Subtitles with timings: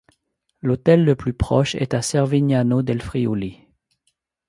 [0.63, 3.59] L'hôtel le plus proche est à Cervignano del Friuli.